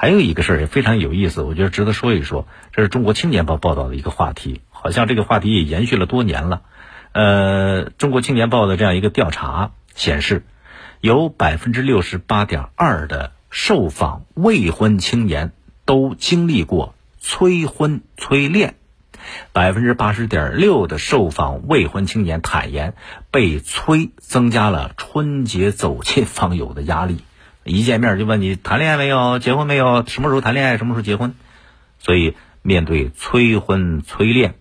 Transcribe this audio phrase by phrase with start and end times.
[0.00, 2.48] 还有一个事儿也非常有意思，我觉得值得说一说。
[2.72, 6.62] 这是中国青年报报道的一个话题，好像这个话题也延续了多年了。
[7.12, 10.42] 呃，中国青年报的这样一个调查显示，
[11.02, 15.52] 有百分之六十八点二的受访未婚青年
[15.84, 18.76] 都经历过催婚催恋，
[19.52, 22.94] 百分之八十点六的受访未婚青年坦言
[23.30, 27.22] 被催增加了春节走亲访友的压力。
[27.64, 31.34] 一见面就问你谈恋爱没有，结婚没有，什么时候谈恋爱，什么时候结婚。
[31.98, 34.54] 所以面对催婚催恋，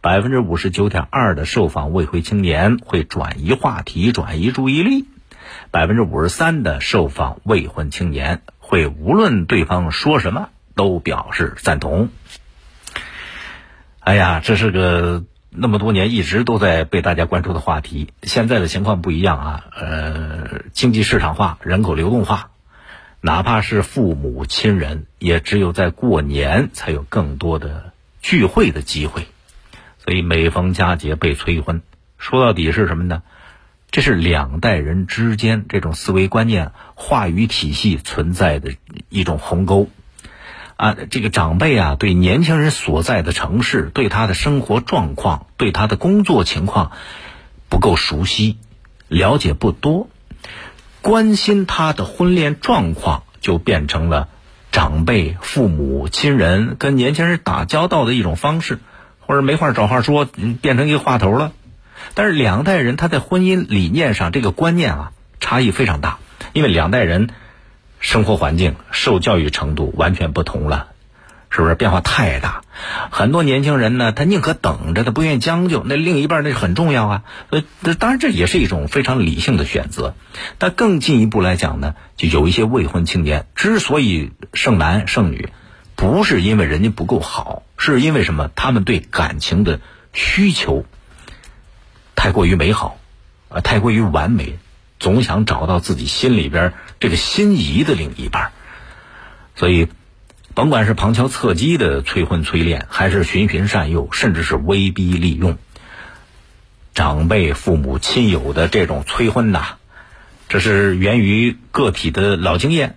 [0.00, 5.06] 百分之五十九点二的受访未婚青年会转移话题、转移注意力，
[5.70, 12.10] 百分之五十三的受访未婚青年会无论对方说什么都表示赞同。
[14.00, 15.24] 哎呀，这是个。
[15.54, 19.64] 那么多年一直都在被大家关注的话题，现在的情况不一样啊。
[19.78, 22.50] 呃，经济市场化，人口流动化，
[23.20, 29.26] 哪怕是父母亲人，也只有在过年才有更多的聚会的机会。
[29.98, 31.82] 所以每逢佳节被催婚，
[32.16, 33.22] 说到底是什么呢？
[33.90, 38.72] 这是两代人之间这种思维观念、话语体系存在的
[39.10, 39.90] 一种鸿沟。
[40.82, 46.90] 啊，这个长辈啊，对年轻人所在的城市、对他的生活状况、对他的工作情况
[47.68, 48.58] 不够熟悉，
[49.06, 50.08] 了解不多，
[51.00, 54.28] 关心他的婚恋状况，就变成了
[54.72, 58.80] 长辈、父母亲人跟年轻人打交道的一种方式，
[59.20, 60.24] 或者没话找话说，
[60.60, 61.52] 变成一个话头了。
[62.14, 66.18] 但是两代人他在婚姻理念上这个观念啊，差异非常大，
[66.52, 67.28] 因为两代人。
[68.02, 70.88] 生活环境、受教育程度完全不同了，
[71.50, 72.62] 是不是变化太大？
[73.12, 75.84] 很多年轻人呢，他宁可等着，他不愿意将就。
[75.84, 77.62] 那另一半那是很重要啊，呃，
[77.94, 80.16] 当然这也是一种非常理性的选择。
[80.58, 85.50] 但更进一步来讲呢，就有一些未婚青年之所以剩男剩女，
[85.94, 88.50] 不是因为人家不够好，是因为什么？
[88.56, 89.78] 他们对感情的
[90.12, 90.84] 需求
[92.16, 92.98] 太过于美好，
[93.48, 94.58] 啊，太过于完美。
[95.02, 98.52] 总想找到自己心里边这个心仪的另一半，
[99.56, 99.88] 所以，
[100.54, 105.58] 甭管是旁敲侧击的催婚催恋，还是循循善诱，甚至是威逼利用，
[106.94, 109.74] 长辈、父母亲友的这种催婚呐，
[110.48, 112.94] 这是源于个体的老经验、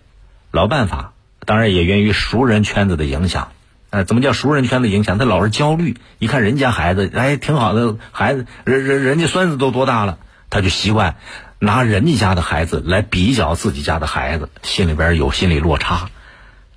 [0.52, 1.14] 老办法，
[1.44, 3.52] 当然也源于熟人圈子的影响。
[3.90, 5.18] 呃，怎么叫熟人圈子影响？
[5.18, 10.20] 他老是焦虑，一看人家孩子，哎，挺好的孩子，人人人家孙子都多大了，
[10.52, 11.16] 他就习惯。
[11.66, 16.10] 拿人家家的孩子来比较自己家的孩子，心里边有心理落差，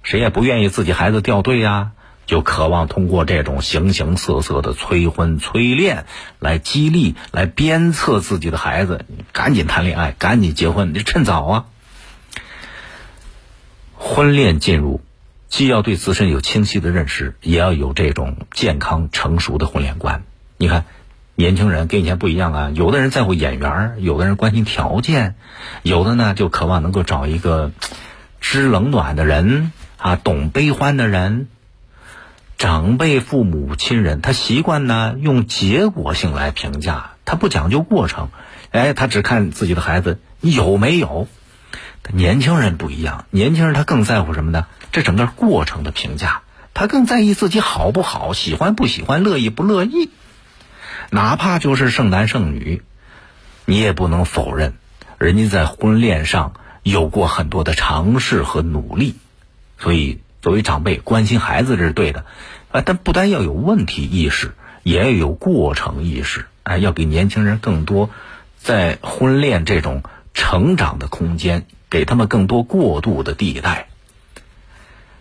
[0.02, 1.90] 谁也不愿意自己孩子掉队呀，
[2.26, 6.06] 就渴望通过这种形形色色的催婚催恋
[6.40, 11.66] 来激励、来鞭策自己的孩子，赶紧谈恋爱，赶紧结婚，你趁早啊！
[13.94, 15.02] 婚恋进入，
[15.48, 20.22] 既要对自身有清晰的认识，也要有这种健康成熟的婚恋观。
[20.56, 20.86] 你看。
[21.38, 25.36] 年轻人跟以前不一样啊，有的人在乎眼缘，有的人关心条件，
[25.84, 27.70] 有的呢就渴望能够找一个
[28.40, 31.46] 知冷暖的人啊，懂悲欢的人。
[32.56, 38.30] 长辈、父母亲人，他习惯呢用结果性来评价，他不讲究过程，
[38.72, 41.28] 哎，他只看自己的孩子有没有。
[42.12, 44.66] 年轻人不一样，年轻人他更在乎什么呢？
[44.90, 46.42] 这整个过程的评价，
[46.74, 50.10] 他更在意自己好不好，喜欢不喜欢，乐意不乐意。
[51.10, 52.82] 哪怕就是剩男剩女，
[53.64, 54.74] 你也不能否认，
[55.16, 56.52] 人家在婚恋上
[56.82, 59.16] 有过很多的尝试和努力。
[59.78, 62.26] 所以，作为长辈关心孩子这是对的，
[62.70, 64.52] 啊，但不单要有问题意识，
[64.82, 66.44] 也要有过程意识。
[66.62, 68.10] 哎，要给年轻人更多
[68.58, 70.02] 在婚恋这种
[70.34, 73.88] 成长的空间，给他们更多过渡的地带。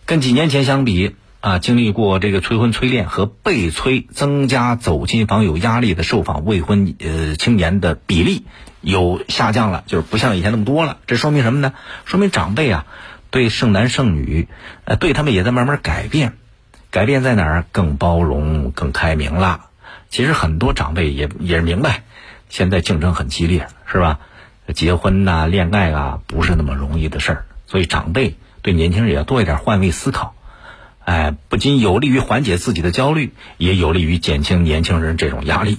[0.06, 1.16] 跟几年前相比。
[1.48, 8.44] 啊，经历过这个催婚催恋和被催增加走亲访友压力的受访未婚呃青年的比例
[8.82, 10.98] 有下降了，就是不像以前那么多了。
[11.08, 11.72] 这说明什么呢？
[12.04, 12.86] 说明长辈啊
[13.32, 14.50] 对剩男剩女，
[14.84, 16.34] 呃对他们也在慢慢改变。
[16.92, 17.66] 改变在哪儿？
[17.72, 19.68] 更包容、更开明了。
[20.10, 22.04] 其实很多长辈也也明白，
[22.50, 24.20] 现在竞争很激烈，是吧？
[24.76, 27.46] 结婚呐、恋爱啊，不是那么容易的事儿。
[27.68, 30.34] 所以长辈对年轻人也要多一点换位思考。
[31.08, 35.78] 哎，不仅有利于缓解自己的焦虑，也有利于减轻年轻人这种压力。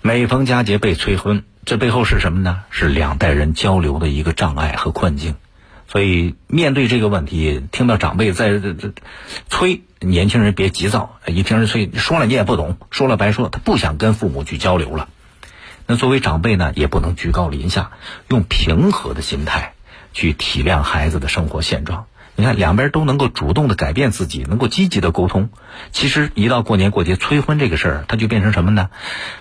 [0.00, 2.64] 每逢佳节被催婚，这背后是什么呢？
[2.70, 5.36] 是两代人交流的一个障碍和困境。
[5.86, 8.92] 所以面对这个问题，听到长辈在这这
[9.48, 15.10] 催年轻人别急躁，一听人催，说了你也不懂，说了白说，他不想跟父母去交流了。
[15.86, 17.92] 那作为长辈呢，也不能居高临下，
[18.26, 19.74] 用平和的心态
[20.12, 22.06] 去体谅孩子的生活现状。
[22.34, 25.50] 你看两边都能够主动的改变自己，能够积极的沟通。
[25.92, 28.88] 其实一到过年过节催婚这个事儿，它就变成什么呢？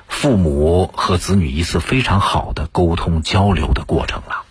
[0.08, 4.44] 父母和子女一次非常好的沟通交流的过程了。